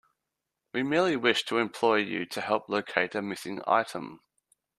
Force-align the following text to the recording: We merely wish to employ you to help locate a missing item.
We 0.73 0.81
merely 0.81 1.15
wish 1.15 1.43
to 1.45 1.59
employ 1.59 1.97
you 1.97 2.25
to 2.25 2.41
help 2.41 2.67
locate 2.69 3.13
a 3.13 3.21
missing 3.21 3.61
item. 3.67 4.21